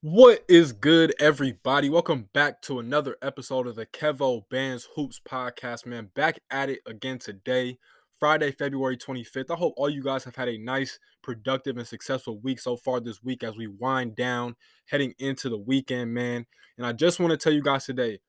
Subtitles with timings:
[0.00, 1.90] What is good, everybody?
[1.90, 6.10] Welcome back to another episode of the Kevo Bands Hoops podcast, man.
[6.14, 7.78] Back at it again today,
[8.16, 9.50] Friday, February 25th.
[9.50, 13.00] I hope all you guys have had a nice, productive, and successful week so far
[13.00, 14.54] this week as we wind down,
[14.86, 16.46] heading into the weekend, man.
[16.76, 18.20] And I just want to tell you guys today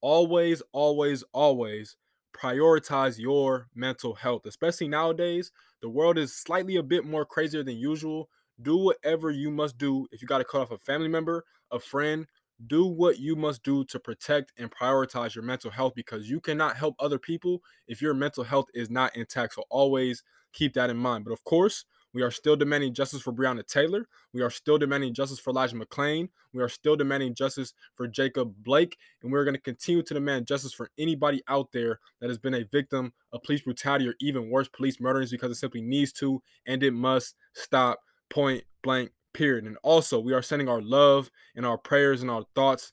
[0.00, 1.96] always, always, always
[2.34, 5.52] prioritize your mental health, especially nowadays.
[5.82, 8.30] The world is slightly a bit more crazier than usual
[8.62, 10.06] do whatever you must do.
[10.12, 12.26] If you got to cut off a family member, a friend,
[12.66, 16.76] do what you must do to protect and prioritize your mental health because you cannot
[16.76, 19.54] help other people if your mental health is not intact.
[19.54, 21.24] So always keep that in mind.
[21.24, 21.84] But of course,
[22.14, 24.08] we are still demanding justice for Breonna Taylor.
[24.32, 26.30] We are still demanding justice for Elijah McClain.
[26.54, 28.96] We are still demanding justice for Jacob Blake.
[29.22, 32.54] And we're going to continue to demand justice for anybody out there that has been
[32.54, 36.42] a victim of police brutality or even worse, police murderings because it simply needs to
[36.66, 39.64] and it must stop point blank period.
[39.64, 42.92] And also, we are sending our love and our prayers and our thoughts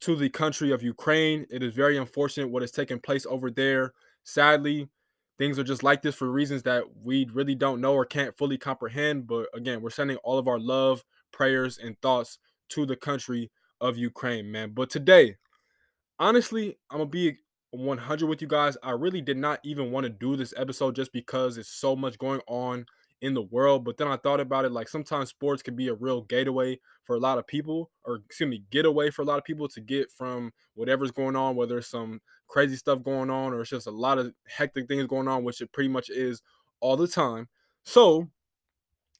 [0.00, 1.46] to the country of Ukraine.
[1.50, 3.92] It is very unfortunate what has taken place over there.
[4.24, 4.88] Sadly,
[5.38, 8.58] things are just like this for reasons that we really don't know or can't fully
[8.58, 9.26] comprehend.
[9.26, 12.38] But again, we're sending all of our love, prayers, and thoughts
[12.70, 14.72] to the country of Ukraine, man.
[14.74, 15.36] But today,
[16.18, 17.38] honestly, I'm gonna be
[17.70, 18.76] 100 with you guys.
[18.82, 22.18] I really did not even want to do this episode just because it's so much
[22.18, 22.86] going on
[23.20, 23.84] in the world.
[23.84, 27.16] But then I thought about it like sometimes sports can be a real gateway for
[27.16, 30.10] a lot of people, or excuse me, getaway for a lot of people to get
[30.10, 33.90] from whatever's going on, whether it's some crazy stuff going on or it's just a
[33.90, 36.42] lot of hectic things going on, which it pretty much is
[36.80, 37.48] all the time.
[37.84, 38.28] So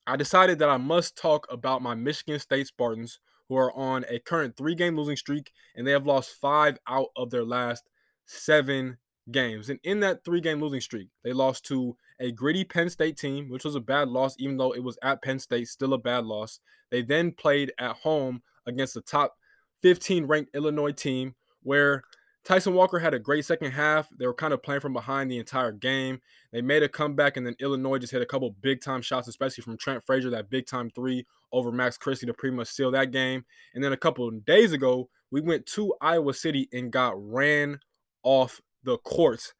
[0.07, 4.19] I decided that I must talk about my Michigan State Spartans, who are on a
[4.19, 7.85] current three game losing streak, and they have lost five out of their last
[8.27, 8.99] seven
[9.31, 9.69] games.
[9.71, 13.49] And in that three game losing streak, they lost to a gritty Penn State team,
[13.49, 16.25] which was a bad loss, even though it was at Penn State, still a bad
[16.25, 16.61] loss.
[16.91, 19.37] They then played at home against the top
[19.83, 22.03] 15 ranked Illinois team, where
[22.45, 24.09] Tyson Walker had a great second half.
[24.19, 26.21] They were kind of playing from behind the entire game.
[26.51, 29.63] They made a comeback, and then Illinois just hit a couple big time shots, especially
[29.63, 33.11] from Trent Frazier, that big time three over Max Christie to pretty much seal that
[33.11, 33.45] game.
[33.75, 37.81] And then a couple days ago, we went to Iowa City and got ran
[38.23, 39.55] off the courts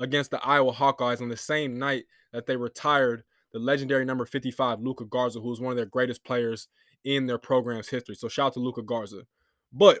[0.00, 4.80] against the Iowa Hawkeyes on the same night that they retired the legendary number 55,
[4.80, 6.68] Luka Garza, who was one of their greatest players
[7.04, 8.14] in their program's history.
[8.16, 9.22] So shout out to Luka Garza.
[9.72, 10.00] But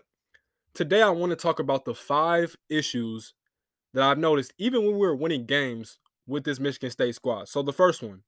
[0.74, 3.34] today I want to talk about the five issues
[3.92, 7.48] that I've noticed even when we were winning games with this Michigan State squad.
[7.48, 8.22] So the first one,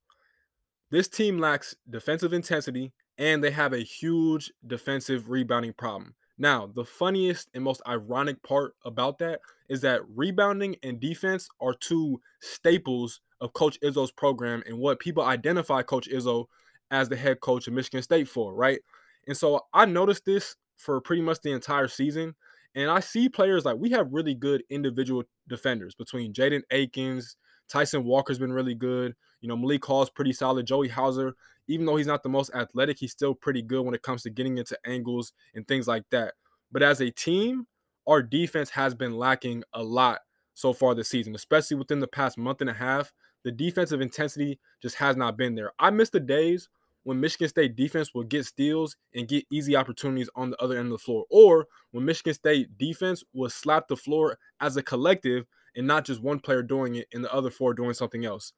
[0.90, 6.14] this team lacks defensive intensity and they have a huge defensive rebounding problem.
[6.38, 11.74] Now, the funniest and most ironic part about that is that rebounding and defense are
[11.74, 16.46] two staples of Coach Izzo's program and what people identify Coach Izzo
[16.90, 18.80] as the head coach of Michigan State for, right?
[19.26, 22.34] And so I noticed this for pretty much the entire season.
[22.74, 27.36] And I see players like we have really good individual defenders between Jaden Akins,
[27.68, 29.14] Tyson Walker's been really good.
[29.40, 30.66] You know, Malik Hall's pretty solid.
[30.66, 31.34] Joey Hauser,
[31.68, 34.30] even though he's not the most athletic, he's still pretty good when it comes to
[34.30, 36.34] getting into angles and things like that.
[36.72, 37.66] But as a team,
[38.06, 40.20] our defense has been lacking a lot
[40.54, 43.12] so far this season, especially within the past month and a half.
[43.44, 45.72] The defensive intensity just has not been there.
[45.78, 46.68] I miss the days
[47.04, 50.86] when Michigan State defense will get steals and get easy opportunities on the other end
[50.86, 55.46] of the floor, or when Michigan State defense will slap the floor as a collective
[55.76, 58.52] and not just one player doing it and the other four doing something else.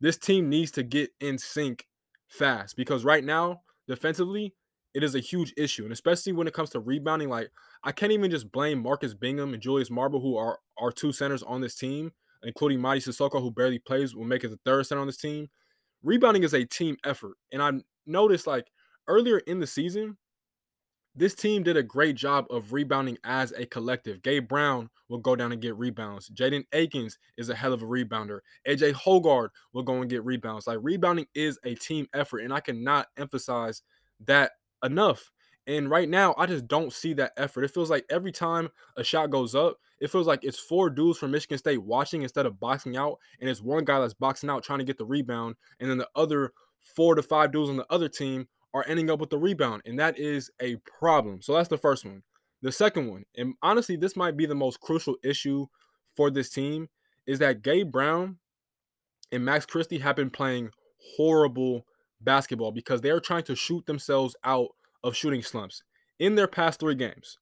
[0.00, 1.86] This team needs to get in sync
[2.28, 4.54] fast because right now, defensively,
[4.94, 5.84] it is a huge issue.
[5.84, 7.50] And especially when it comes to rebounding, like
[7.84, 11.42] I can't even just blame Marcus Bingham and Julius Marble, who are our two centers
[11.42, 12.12] on this team,
[12.42, 15.48] including Mady Sissoko, who barely plays, will make it the third center on this team.
[16.02, 17.36] Rebounding is a team effort.
[17.52, 17.72] And I
[18.06, 18.66] noticed like
[19.06, 20.16] earlier in the season,
[21.16, 24.22] this team did a great job of rebounding as a collective.
[24.22, 26.28] Gabe Brown will go down and get rebounds.
[26.30, 28.40] Jaden Akins is a hell of a rebounder.
[28.68, 30.66] AJ Hoggard will go and get rebounds.
[30.66, 33.82] Like rebounding is a team effort, and I cannot emphasize
[34.26, 34.52] that
[34.84, 35.30] enough.
[35.66, 37.64] And right now, I just don't see that effort.
[37.64, 41.18] It feels like every time a shot goes up, it feels like it's four dudes
[41.18, 44.62] from Michigan State watching instead of boxing out, and it's one guy that's boxing out
[44.62, 46.52] trying to get the rebound, and then the other
[46.94, 48.46] four to five dudes on the other team
[48.76, 51.40] are ending up with the rebound, and that is a problem.
[51.40, 52.22] So that's the first one.
[52.60, 55.66] The second one, and honestly, this might be the most crucial issue
[56.14, 56.88] for this team,
[57.26, 58.36] is that Gabe Brown
[59.32, 60.70] and Max Christie have been playing
[61.16, 61.86] horrible
[62.20, 64.68] basketball because they are trying to shoot themselves out
[65.02, 65.82] of shooting slumps
[66.18, 67.38] in their past three games.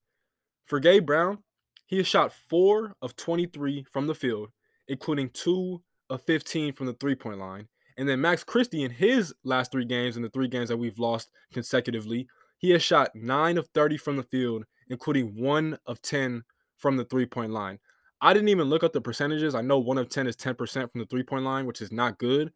[0.65, 1.39] For Gabe Brown,
[1.87, 4.51] he has shot four of 23 from the field,
[4.87, 7.69] including two of 15 from the three point line.
[7.97, 10.99] And then Max Christie in his last three games, in the three games that we've
[10.99, 12.27] lost consecutively,
[12.59, 16.43] he has shot 9 of 30 from the field, including 1 of 10
[16.77, 17.79] from the three point line.
[18.21, 19.55] I didn't even look up the percentages.
[19.55, 22.19] I know 1 of 10 is 10% from the three point line, which is not
[22.19, 22.53] good.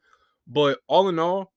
[0.46, 1.52] But all in all,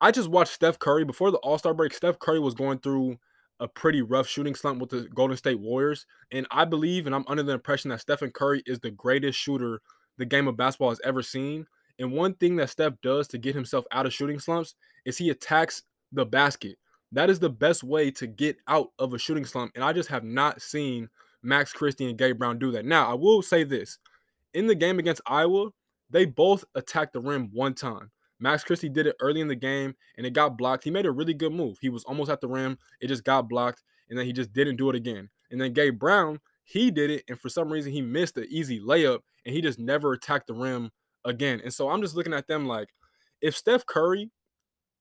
[0.00, 1.94] I just watched Steph Curry before the All Star break.
[1.94, 3.18] Steph Curry was going through
[3.60, 6.06] a pretty rough shooting slump with the Golden State Warriors.
[6.32, 9.80] And I believe, and I'm under the impression that Stephen Curry is the greatest shooter
[10.18, 11.66] the game of basketball has ever seen.
[12.02, 15.30] And one thing that Steph does to get himself out of shooting slumps is he
[15.30, 16.76] attacks the basket.
[17.12, 19.72] That is the best way to get out of a shooting slump.
[19.74, 21.08] And I just have not seen
[21.42, 22.84] Max Christie and Gabe Brown do that.
[22.84, 23.98] Now, I will say this
[24.52, 25.70] in the game against Iowa,
[26.10, 28.10] they both attacked the rim one time.
[28.40, 30.82] Max Christie did it early in the game and it got blocked.
[30.82, 31.78] He made a really good move.
[31.80, 34.76] He was almost at the rim, it just got blocked, and then he just didn't
[34.76, 35.30] do it again.
[35.52, 38.80] And then Gabe Brown, he did it, and for some reason, he missed the easy
[38.80, 40.90] layup and he just never attacked the rim
[41.24, 41.60] again.
[41.62, 42.88] And so I'm just looking at them like,
[43.40, 44.30] if Steph Curry,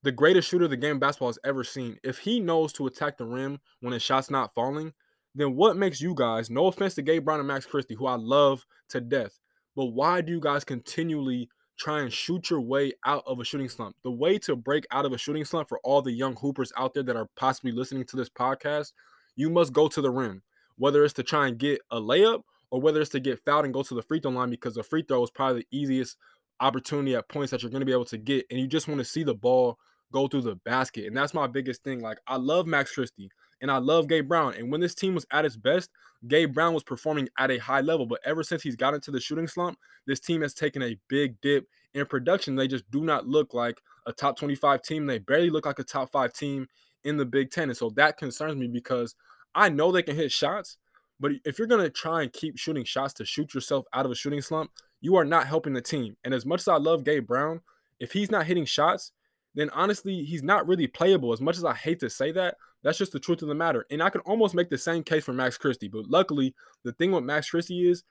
[0.04, 3.26] the greatest shooter the game basketball has ever seen, if he knows to attack the
[3.26, 4.94] rim when his shot's not falling,
[5.36, 8.16] then what makes you guys, no offense to Gabe Brown and Max Christie, who I
[8.16, 9.40] love to death,
[9.76, 13.70] but why do you guys continually try and shoot your way out of a shooting
[13.70, 13.96] slump?
[14.04, 16.94] The way to break out of a shooting slump for all the young hoopers out
[16.94, 18.92] there that are possibly listening to this podcast,
[19.36, 20.42] you must go to the rim,
[20.78, 22.42] whether it's to try and get a layup
[22.72, 24.84] or whether it's to get fouled and go to the free throw line because the
[24.84, 26.18] free throw is probably the easiest
[26.60, 28.46] opportunity at points that you're going to be able to get.
[28.50, 29.78] And you just want to see the ball
[30.12, 31.06] go through the basket.
[31.06, 32.02] And that's my biggest thing.
[32.02, 33.30] Like, I love Max Christie
[33.62, 34.56] and I love Gabe Brown.
[34.56, 35.90] And when this team was at its best,
[36.28, 38.06] Gabe Brown was performing at a high level.
[38.06, 39.78] But ever since he's got into the shooting slump,
[40.08, 42.56] this team has taken a big dip in production.
[42.56, 45.06] They just do not look like a top 25 team.
[45.06, 46.68] They barely look like a top five team
[47.04, 47.70] in the Big Ten.
[47.70, 49.16] And so that concerns me because
[49.56, 50.78] I know they can hit shots,
[51.22, 54.12] but if you're going to try and keep shooting shots to shoot yourself out of
[54.12, 54.72] a shooting slump,
[55.02, 56.18] you are not helping the team.
[56.24, 57.62] And as much as I love Gabe Brown,
[58.00, 59.12] if he's not hitting shots,
[59.54, 61.32] then honestly, he's not really playable.
[61.32, 63.86] As much as I hate to say that, that's just the truth of the matter.
[63.92, 65.90] And I can almost make the same case for Max Christie.
[65.90, 68.04] But luckily, the thing with Max Christie is,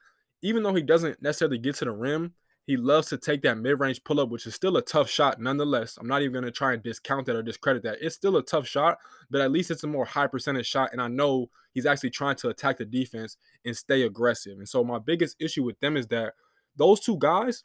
[0.42, 2.34] even though he doesn't necessarily get to the rim,
[2.70, 5.98] he loves to take that mid-range pull-up, which is still a tough shot nonetheless.
[6.00, 7.98] I'm not even going to try and discount that or discredit that.
[8.00, 10.90] It's still a tough shot, but at least it's a more high percentage shot.
[10.92, 14.58] And I know he's actually trying to attack the defense and stay aggressive.
[14.58, 16.34] And so my biggest issue with them is that
[16.76, 17.64] those two guys,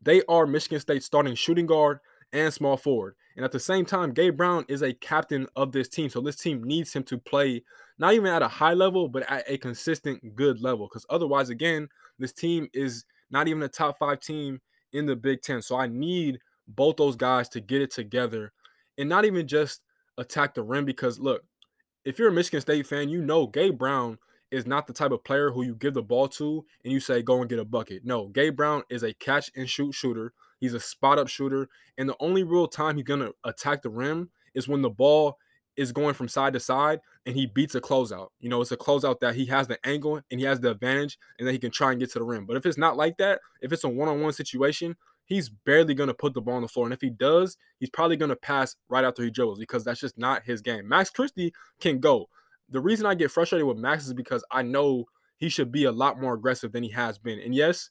[0.00, 1.98] they are Michigan State starting shooting guard
[2.32, 3.14] and small forward.
[3.36, 6.08] And at the same time, Gabe Brown is a captain of this team.
[6.08, 7.62] So this team needs him to play
[7.98, 10.88] not even at a high level, but at a consistent good level.
[10.88, 14.60] Because otherwise, again, this team is– not even a top five team
[14.92, 15.62] in the Big Ten.
[15.62, 18.52] So I need both those guys to get it together
[18.96, 19.82] and not even just
[20.16, 20.84] attack the rim.
[20.84, 21.42] Because look,
[22.04, 24.18] if you're a Michigan State fan, you know Gabe Brown
[24.50, 27.22] is not the type of player who you give the ball to and you say,
[27.22, 28.04] go and get a bucket.
[28.04, 30.32] No, Gabe Brown is a catch and shoot shooter.
[30.58, 31.68] He's a spot up shooter.
[31.98, 35.36] And the only real time he's to attack the rim is when the ball
[35.78, 38.28] is going from side to side and he beats a closeout.
[38.40, 41.16] You know, it's a closeout that he has the angle and he has the advantage
[41.38, 42.46] and then he can try and get to the rim.
[42.46, 45.94] But if it's not like that, if it's a one on one situation, he's barely
[45.94, 46.86] going to put the ball on the floor.
[46.86, 50.00] And if he does, he's probably going to pass right after he dribbles because that's
[50.00, 50.88] just not his game.
[50.88, 52.28] Max Christie can go.
[52.68, 55.04] The reason I get frustrated with Max is because I know
[55.36, 57.38] he should be a lot more aggressive than he has been.
[57.38, 57.90] And yes,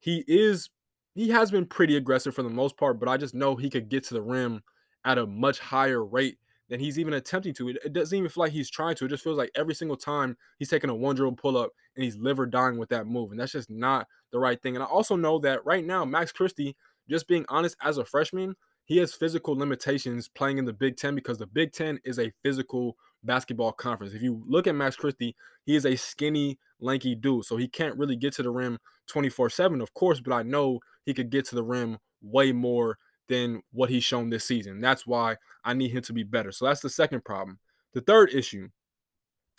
[0.00, 0.70] he is
[1.14, 3.90] he has been pretty aggressive for the most part, but I just know he could
[3.90, 4.62] get to the rim
[5.04, 7.68] at a much higher rate than he's even attempting to.
[7.68, 9.04] It, it, doesn't even feel like he's trying to.
[9.04, 12.04] It just feels like every single time he's taking a one dribble pull up and
[12.04, 13.30] he's liver dying with that move.
[13.30, 14.74] And that's just not the right thing.
[14.74, 16.76] And I also know that right now, Max Christie,
[17.08, 21.14] just being honest, as a freshman, he has physical limitations playing in the Big Ten
[21.14, 24.14] because the Big Ten is a physical basketball conference.
[24.14, 27.44] If you look at Max Christie, he is a skinny, lanky dude.
[27.44, 30.80] So he can't really get to the rim 24 7, of course, but I know
[31.04, 34.80] he could get to the rim way more than what he's shown this season.
[34.80, 36.52] That's why I need him to be better.
[36.52, 37.58] So that's the second problem.
[37.92, 38.68] The third issue,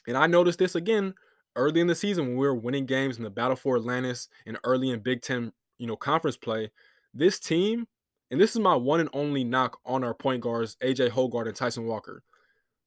[0.08, 1.14] and I noticed this again
[1.56, 4.58] early in the season when we were winning games in the battle for Atlantis and
[4.64, 6.72] early in Big Ten, you know, conference play.
[7.14, 7.88] This team,
[8.30, 11.56] and this is my one and only knock on our point guards, AJ Hoggard and
[11.56, 12.24] Tyson Walker.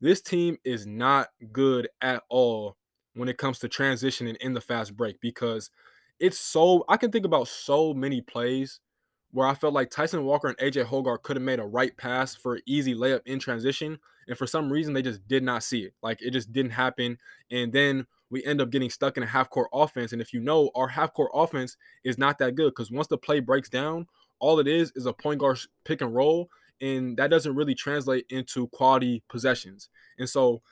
[0.00, 2.76] This team is not good at all
[3.14, 5.70] when it comes to transitioning in the fast break because
[6.18, 8.80] it's so I can think about so many plays
[9.32, 12.34] where I felt like Tyson Walker and AJ Hoggard could have made a right pass
[12.34, 13.98] for easy layup in transition.
[14.26, 15.94] And for some reason, they just did not see it.
[16.02, 17.18] Like it just didn't happen.
[17.50, 20.12] And then we end up getting stuck in a half court offense.
[20.12, 23.18] And if you know, our half court offense is not that good because once the
[23.18, 24.06] play breaks down,
[24.38, 26.48] all it is is a point guard pick and roll.
[26.80, 29.90] And that doesn't really translate into quality possessions.
[30.18, 30.62] And so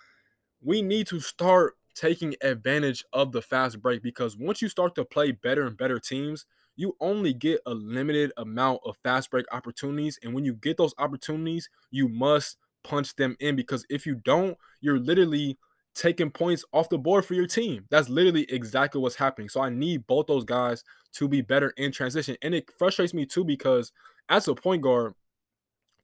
[0.63, 5.05] we need to start taking advantage of the fast break because once you start to
[5.05, 6.47] play better and better teams,
[6.79, 10.17] you only get a limited amount of fast break opportunities.
[10.23, 14.57] And when you get those opportunities, you must punch them in because if you don't,
[14.81, 15.59] you're literally
[15.97, 17.85] taking points off the board for your team.
[17.91, 19.49] That's literally exactly what's happening.
[19.49, 22.37] So I need both those guys to be better in transition.
[22.43, 23.91] And it frustrates me too because
[24.29, 25.15] as a point guard,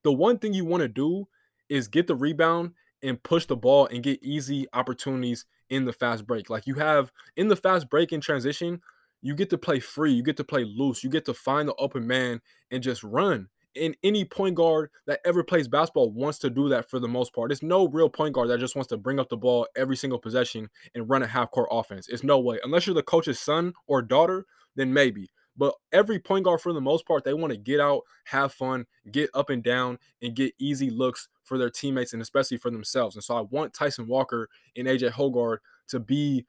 [0.02, 1.28] the one thing you want to do
[1.68, 6.26] is get the rebound and push the ball and get easy opportunities in the fast
[6.26, 6.50] break.
[6.50, 8.80] Like you have in the fast break in transition,
[9.24, 11.74] you get to play free, you get to play loose, you get to find the
[11.76, 13.48] open man and just run.
[13.74, 17.34] And any point guard that ever plays basketball wants to do that for the most
[17.34, 17.48] part.
[17.48, 20.18] There's no real point guard that just wants to bring up the ball every single
[20.18, 22.06] possession and run a half court offense.
[22.08, 22.60] It's no way.
[22.62, 24.44] Unless you're the coach's son or daughter,
[24.76, 25.30] then maybe.
[25.56, 28.84] But every point guard, for the most part, they want to get out, have fun,
[29.10, 33.16] get up and down, and get easy looks for their teammates and especially for themselves.
[33.16, 36.44] And so I want Tyson Walker and AJ Hoggard to be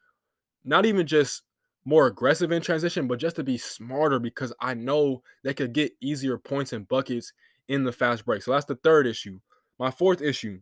[0.66, 1.44] not even just
[1.86, 5.94] more aggressive in transition, but just to be smarter because I know they could get
[6.02, 7.32] easier points and buckets
[7.68, 8.42] in the fast break.
[8.42, 9.40] So that's the third issue.
[9.80, 10.60] My fourth issue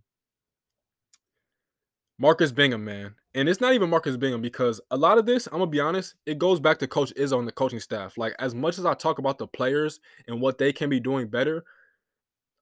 [2.19, 3.15] Marcus Bingham, man.
[3.33, 6.15] And it's not even Marcus Bingham because a lot of this, I'm gonna be honest,
[6.25, 8.17] it goes back to Coach Izzo and the coaching staff.
[8.17, 11.27] Like as much as I talk about the players and what they can be doing
[11.27, 11.63] better,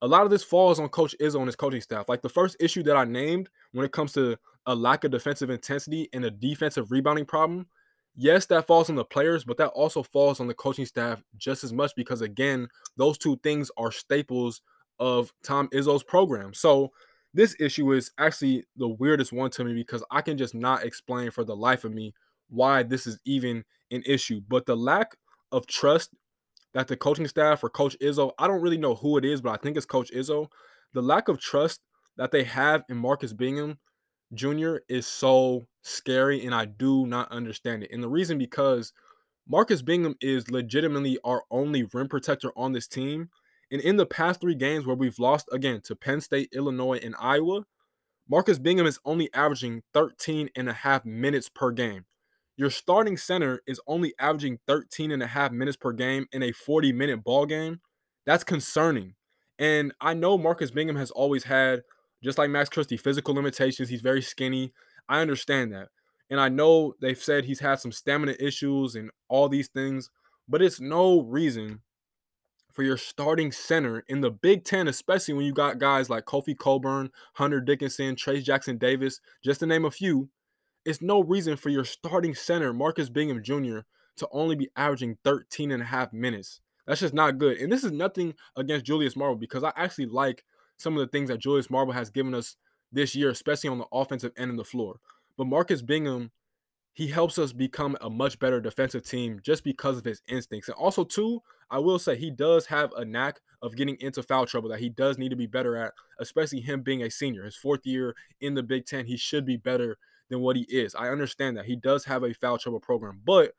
[0.00, 2.08] a lot of this falls on Coach Izzo and his coaching staff.
[2.08, 5.50] Like the first issue that I named when it comes to a lack of defensive
[5.50, 7.66] intensity and a defensive rebounding problem,
[8.16, 11.64] yes, that falls on the players, but that also falls on the coaching staff just
[11.64, 14.60] as much because again, those two things are staples
[14.98, 16.54] of Tom Izzo's program.
[16.54, 16.92] So
[17.34, 21.30] this issue is actually the weirdest one to me because I can just not explain
[21.30, 22.14] for the life of me
[22.50, 24.40] why this is even an issue.
[24.46, 25.16] But the lack
[25.50, 26.10] of trust
[26.74, 29.50] that the coaching staff or Coach Izzo, I don't really know who it is, but
[29.50, 30.48] I think it's Coach Izzo.
[30.92, 31.80] The lack of trust
[32.16, 33.78] that they have in Marcus Bingham
[34.34, 34.76] Jr.
[34.88, 37.90] is so scary, and I do not understand it.
[37.92, 38.92] And the reason because
[39.48, 43.30] Marcus Bingham is legitimately our only rim protector on this team.
[43.70, 47.14] And in the past three games where we've lost again to Penn State, Illinois, and
[47.18, 47.64] Iowa,
[48.28, 52.04] Marcus Bingham is only averaging 13 and a half minutes per game.
[52.56, 56.52] Your starting center is only averaging 13 and a half minutes per game in a
[56.52, 57.80] 40 minute ball game.
[58.24, 59.14] That's concerning.
[59.58, 61.82] And I know Marcus Bingham has always had,
[62.22, 63.88] just like Max Christie, physical limitations.
[63.88, 64.72] He's very skinny.
[65.08, 65.88] I understand that.
[66.30, 70.10] And I know they've said he's had some stamina issues and all these things,
[70.48, 71.80] but it's no reason
[72.72, 76.56] for your starting center in the Big Ten, especially when you got guys like Kofi
[76.56, 80.30] Cockburn, Hunter Dickinson, Trayce Jackson Davis, just to name a few,
[80.84, 83.80] it's no reason for your starting center, Marcus Bingham Jr.,
[84.16, 86.60] to only be averaging 13 and a half minutes.
[86.86, 87.58] That's just not good.
[87.58, 90.44] And this is nothing against Julius Marble because I actually like
[90.76, 92.56] some of the things that Julius Marble has given us
[92.90, 95.00] this year, especially on the offensive end of the floor.
[95.36, 96.30] But Marcus Bingham
[96.94, 100.68] he helps us become a much better defensive team just because of his instincts.
[100.68, 104.44] And also, too, I will say he does have a knack of getting into foul
[104.44, 107.44] trouble that he does need to be better at, especially him being a senior.
[107.44, 109.96] His fourth year in the Big Ten, he should be better
[110.28, 110.94] than what he is.
[110.94, 111.64] I understand that.
[111.64, 113.22] He does have a foul trouble program.
[113.24, 113.52] But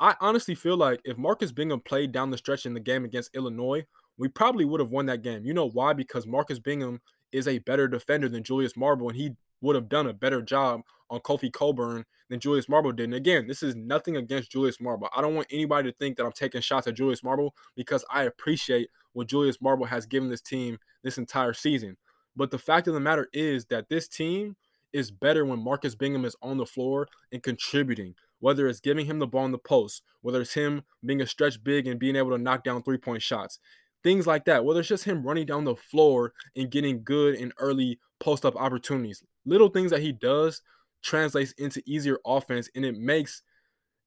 [0.00, 3.34] I honestly feel like if Marcus Bingham played down the stretch in the game against
[3.34, 3.84] Illinois,
[4.16, 5.44] we probably would have won that game.
[5.44, 5.92] You know why?
[5.92, 7.00] Because Marcus Bingham
[7.32, 10.82] is a better defender than Julius Marble, and he would have done a better job
[11.10, 13.04] on Kofi Cockburn than Julius Marble did.
[13.04, 15.08] And again, this is nothing against Julius Marble.
[15.14, 18.24] I don't want anybody to think that I'm taking shots at Julius Marble because I
[18.24, 21.96] appreciate what Julius Marble has given this team this entire season.
[22.36, 24.56] But the fact of the matter is that this team
[24.92, 29.18] is better when Marcus Bingham is on the floor and contributing, whether it's giving him
[29.18, 32.30] the ball in the post, whether it's him being a stretch big and being able
[32.30, 33.58] to knock down three point shots,
[34.04, 37.52] things like that, whether it's just him running down the floor and getting good and
[37.58, 39.22] early post up opportunities.
[39.44, 40.62] Little things that he does
[41.02, 43.42] translates into easier offense and it makes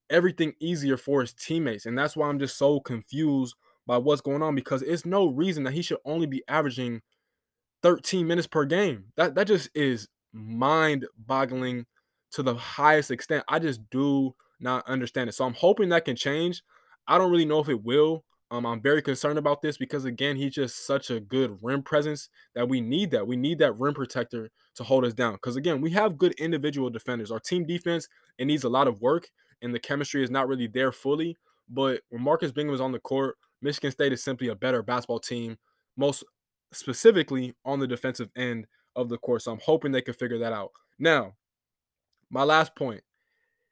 [0.10, 1.86] everything easier for his teammates.
[1.86, 5.63] And that's why I'm just so confused by what's going on because it's no reason
[5.63, 7.01] that he should only be averaging
[7.84, 9.06] 13 minutes per game.
[9.16, 11.86] That that just is mind-boggling
[12.32, 13.44] to the highest extent.
[13.48, 15.34] I just do not understand it.
[15.34, 16.63] So I'm hoping that can change.
[17.08, 18.24] I don't really know if it will.
[18.50, 22.30] Um, I'm very concerned about this because again, he's just such a good rim presence
[22.56, 23.27] that we need that.
[23.27, 25.34] We need that rim protector to hold us down.
[25.34, 27.32] Because again, we have good individual defenders.
[27.32, 29.30] Our team defense it needs a lot of work,
[29.62, 31.38] and the chemistry is not really there fully.
[31.70, 35.20] But when Marcus Bingham is on the court, Michigan State is simply a better basketball
[35.20, 35.58] team,
[35.98, 36.24] most
[36.72, 39.42] specifically on the defensive end of the court.
[39.42, 40.72] So I'm hoping they can figure that out.
[41.00, 41.34] Now,
[42.30, 43.01] my last point,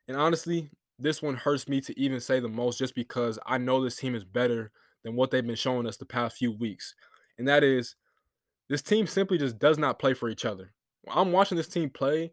[0.08, 3.83] and honestly, this one hurts me to even say the most just because I know
[3.83, 4.71] this team is better
[5.03, 6.95] than what they've been showing us the past few weeks.
[7.37, 7.95] And that is
[8.69, 10.71] this team simply just does not play for each other.
[11.07, 12.31] I'm watching this team play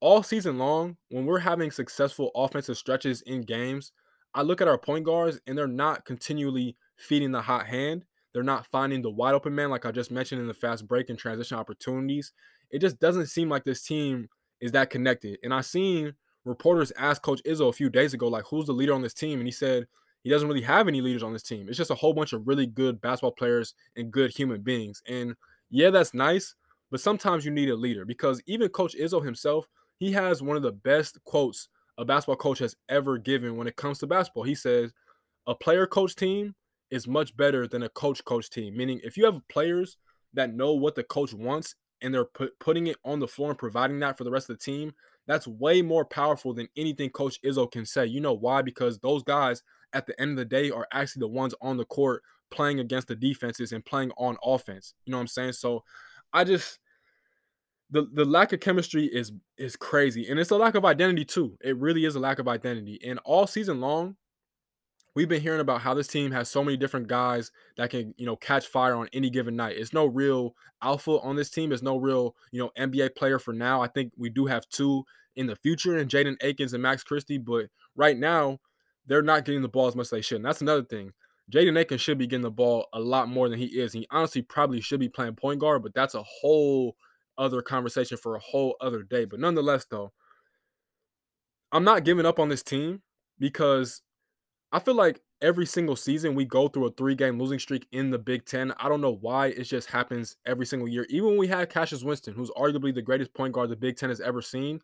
[0.00, 3.92] all season long, when we're having successful offensive stretches in games,
[4.34, 8.04] I look at our point guards and they're not continually feeding the hot hand.
[8.32, 11.10] they're not finding the wide open man, like I just mentioned in the fast break
[11.10, 12.32] and transition opportunities.
[12.70, 14.28] It just doesn't seem like this team
[14.60, 15.38] is that connected.
[15.42, 16.14] And I've seen
[16.44, 19.38] reporters asked Coach Izzo a few days ago, like, who's the leader on this team?
[19.38, 19.86] And he said
[20.22, 21.68] he doesn't really have any leaders on this team.
[21.68, 25.02] It's just a whole bunch of really good basketball players and good human beings.
[25.06, 25.34] And
[25.70, 26.54] yeah, that's nice,
[26.90, 29.66] but sometimes you need a leader because even Coach Izzo himself,
[29.98, 31.68] he has one of the best quotes
[31.98, 34.44] a basketball coach has ever given when it comes to basketball.
[34.44, 34.92] He says,
[35.46, 36.54] a player coach team
[36.90, 38.76] is much better than a coach coach team.
[38.76, 39.98] Meaning, if you have players
[40.32, 43.58] that know what the coach wants and they're put, putting it on the floor and
[43.58, 44.92] providing that for the rest of the team,
[45.30, 48.04] that's way more powerful than anything Coach Izzo can say.
[48.04, 48.62] You know why?
[48.62, 51.84] Because those guys at the end of the day are actually the ones on the
[51.84, 54.94] court playing against the defenses and playing on offense.
[55.04, 55.52] You know what I'm saying?
[55.52, 55.84] So
[56.32, 56.80] I just
[57.90, 61.56] the the lack of chemistry is is crazy and it's a lack of identity too.
[61.62, 62.98] It really is a lack of identity.
[63.04, 64.16] And all season long,
[65.14, 68.26] we've been hearing about how this team has so many different guys that can, you
[68.26, 69.76] know, catch fire on any given night.
[69.76, 71.72] It's no real alpha on this team.
[71.72, 73.80] It's no real, you know, NBA player for now.
[73.80, 75.04] I think we do have two
[75.36, 78.58] in the future and Jaden Akins and Max Christie, but right now
[79.06, 80.36] they're not getting the ball as much as they should.
[80.36, 81.12] And that's another thing.
[81.50, 83.92] Jaden Akins should be getting the ball a lot more than he is.
[83.92, 86.96] He honestly probably should be playing point guard, but that's a whole
[87.38, 89.24] other conversation for a whole other day.
[89.24, 90.12] But nonetheless, though,
[91.72, 93.02] I'm not giving up on this team
[93.38, 94.02] because
[94.72, 98.10] I feel like every single season we go through a three game losing streak in
[98.10, 98.72] the Big Ten.
[98.78, 101.06] I don't know why it just happens every single year.
[101.08, 104.10] Even when we had Cassius Winston, who's arguably the greatest point guard the Big Ten
[104.10, 104.80] has ever seen,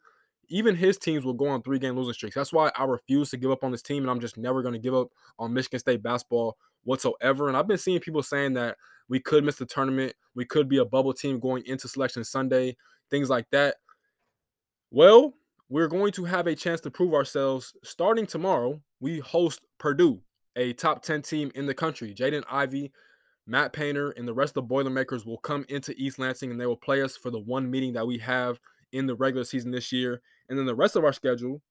[0.48, 2.34] even his teams will go on three game losing streaks.
[2.34, 4.74] That's why I refuse to give up on this team, and I'm just never going
[4.74, 7.48] to give up on Michigan State basketball whatsoever.
[7.48, 8.76] And I've been seeing people saying that
[9.08, 12.76] we could miss the tournament, we could be a bubble team going into selection Sunday,
[13.10, 13.76] things like that.
[14.90, 15.34] Well,
[15.68, 18.80] we're going to have a chance to prove ourselves starting tomorrow.
[19.00, 20.20] We host Purdue,
[20.54, 22.14] a top 10 team in the country.
[22.14, 22.92] Jaden Ivey,
[23.46, 26.66] Matt Painter, and the rest of the Boilermakers will come into East Lansing and they
[26.66, 28.60] will play us for the one meeting that we have
[28.92, 30.20] in the regular season this year.
[30.48, 31.62] And then the rest of our schedule,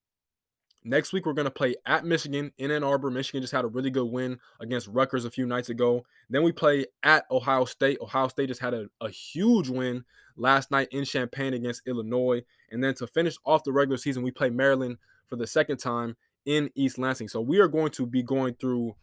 [0.84, 3.10] next week we're going to play at Michigan in Ann Arbor.
[3.10, 6.04] Michigan just had a really good win against Rutgers a few nights ago.
[6.30, 7.98] Then we play at Ohio State.
[8.00, 10.04] Ohio State just had a, a huge win
[10.36, 12.42] last night in Champaign against Illinois.
[12.70, 14.98] And then to finish off the regular season, we play Maryland
[15.28, 17.28] for the second time in East Lansing.
[17.28, 18.94] So we are going to be going through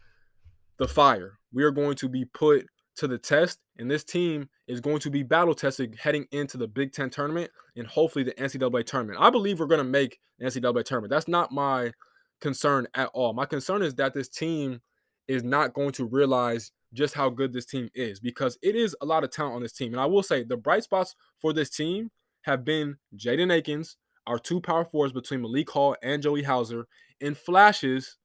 [0.78, 1.38] the fire.
[1.52, 5.10] We are going to be put to the test, and this team is going to
[5.10, 9.18] be battle tested heading into the Big Ten tournament and hopefully the NCAA tournament.
[9.20, 11.10] I believe we're going to make the NCAA tournament.
[11.10, 11.92] That's not my
[12.40, 13.32] concern at all.
[13.32, 14.80] My concern is that this team
[15.28, 19.06] is not going to realize just how good this team is because it is a
[19.06, 19.92] lot of talent on this team.
[19.92, 22.10] And I will say the bright spots for this team
[22.42, 23.96] have been Jaden Akins,
[24.26, 26.86] our two power forwards between Malik Hall and Joey Hauser,
[27.20, 28.16] and flashes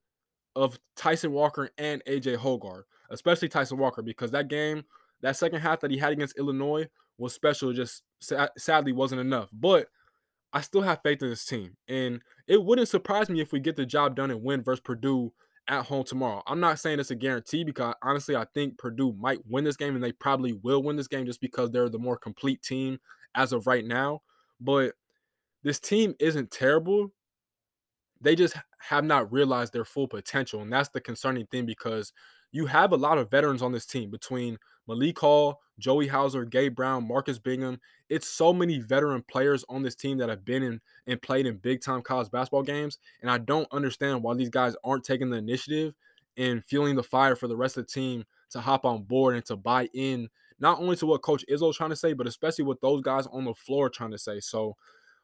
[0.55, 4.83] of Tyson Walker and AJ Hoggard especially Tyson Walker, because that game,
[5.21, 7.73] that second half that he had against Illinois was special.
[7.73, 8.03] Just
[8.57, 9.49] sadly wasn't enough.
[9.51, 9.87] But
[10.53, 13.75] I still have faith in this team, and it wouldn't surprise me if we get
[13.75, 15.31] the job done and win versus Purdue
[15.67, 16.41] at home tomorrow.
[16.47, 19.93] I'm not saying it's a guarantee because honestly, I think Purdue might win this game,
[19.95, 22.99] and they probably will win this game just because they're the more complete team
[23.35, 24.21] as of right now.
[24.59, 24.93] But
[25.63, 27.11] this team isn't terrible.
[28.21, 32.11] They just have not realized their full potential, and that's the concerning thing because
[32.51, 34.57] you have a lot of veterans on this team between
[34.89, 37.79] Malik Hall, Joey Hauser, Gabe Brown, Marcus Bingham.
[38.09, 41.57] It's so many veteran players on this team that have been in and played in
[41.57, 42.97] big time college basketball games.
[43.21, 45.93] And I don't understand why these guys aren't taking the initiative
[46.35, 49.45] and fueling the fire for the rest of the team to hop on board and
[49.45, 50.27] to buy in,
[50.59, 53.45] not only to what Coach Izzo's trying to say, but especially what those guys on
[53.45, 54.39] the floor are trying to say.
[54.39, 54.75] So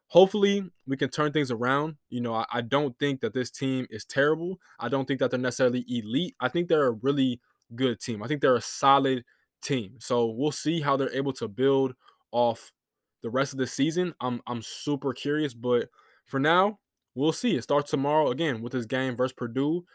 [0.10, 1.96] hopefully we can turn things around.
[2.10, 4.60] You know, I, I, don't think that this team is terrible.
[4.80, 6.36] I don't think that they're necessarily elite.
[6.40, 7.40] I think they're a really
[7.74, 8.22] good team.
[8.22, 9.24] I think they're a solid
[9.62, 9.96] team.
[10.00, 11.94] So we'll see how they're able to build
[12.32, 12.72] off
[13.24, 14.14] the rest of the season.
[14.22, 15.90] I'm I'm super curious, but
[16.26, 16.80] for now,
[17.16, 17.56] we'll see.
[17.56, 19.86] It starts tomorrow again with this game versus Purdue.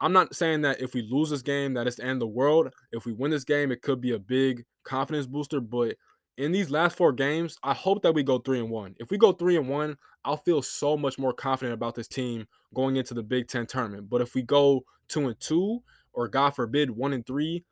[0.00, 2.26] I'm not saying that if we lose this game that it's the end of the
[2.28, 2.72] world.
[2.92, 5.96] If we win this game, it could be a big confidence booster, but
[6.38, 8.94] in these last four games, I hope that we go three and one.
[9.00, 12.46] If we go three and one, I'll feel so much more confident about this team
[12.74, 14.08] going into the Big Ten tournament.
[14.08, 17.64] But if we go two and two, or God forbid, one and three,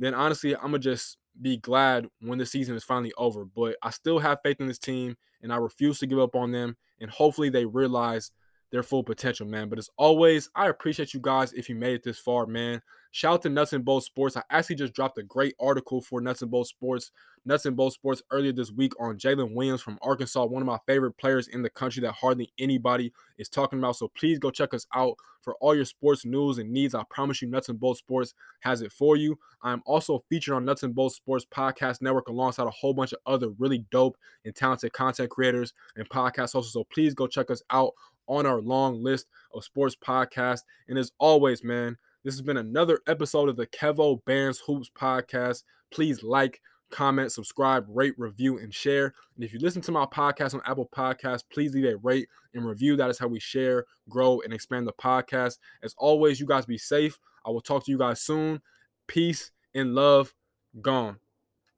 [0.00, 3.44] then honestly, I'm gonna just be glad when the season is finally over.
[3.44, 6.52] But I still have faith in this team, and I refuse to give up on
[6.52, 6.76] them.
[7.00, 8.32] And hopefully, they realize
[8.72, 9.68] their full potential, man.
[9.68, 12.82] But as always, I appreciate you guys if you made it this far, man.
[13.12, 14.36] Shout out to Nuts and Bolts Sports.
[14.36, 17.10] I actually just dropped a great article for Nuts and Bolts Sports,
[17.44, 20.78] Nuts and Bolts Sports earlier this week on Jaylin Williams from Arkansas, one of my
[20.86, 23.96] favorite players in the country that hardly anybody is talking about.
[23.96, 26.94] So please go check us out for all your sports news and needs.
[26.94, 29.36] I promise you, Nuts and Bolts Sports has it for you.
[29.60, 33.18] I'm also featured on Nuts and Bolts Sports Podcast Network alongside a whole bunch of
[33.26, 36.74] other really dope and talented content creators and podcast hosts.
[36.74, 37.92] So please go check us out
[38.28, 40.62] on our long list of sports podcasts.
[40.88, 45.62] And as always, man, this has been another episode of the Kevo Bands Hoops podcast.
[45.90, 49.14] Please like, comment, subscribe, rate, review, and share.
[49.34, 52.66] And if you listen to my podcast on Apple Podcasts, please leave a rate and
[52.66, 52.96] review.
[52.96, 55.58] That is how we share, grow, and expand the podcast.
[55.82, 57.18] As always, you guys be safe.
[57.46, 58.60] I will talk to you guys soon.
[59.06, 60.34] Peace and love.
[60.80, 61.18] Gone.